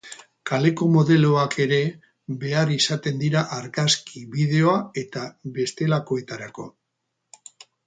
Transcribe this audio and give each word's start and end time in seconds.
Kaleko 0.51 0.85
modeloak 0.93 1.57
ere 1.65 1.81
behar 2.45 2.71
izaten 2.77 3.21
dira 3.25 3.45
argazki, 3.59 4.25
bideo 4.33 4.75
eta 5.05 5.29
bestelakoetarako. 5.61 6.69